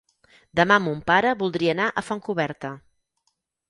[0.59, 2.77] Demà mon pare voldria anar a Fontcoberta.